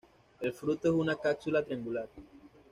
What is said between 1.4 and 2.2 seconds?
triangular.